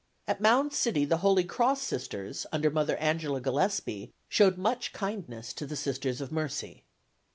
At 0.27 0.41
Mound 0.41 0.73
City 0.73 1.05
the 1.05 1.17
Holy 1.17 1.43
Cross 1.43 1.83
Sisters, 1.83 2.47
under 2.51 2.71
Mother 2.71 2.97
Angela 2.97 3.39
Gillespie, 3.39 4.11
showed 4.27 4.57
much 4.57 4.93
kindness 4.93 5.53
to 5.53 5.67
the 5.67 5.75
Sisters 5.75 6.21
of 6.21 6.31
Mercy. 6.31 6.85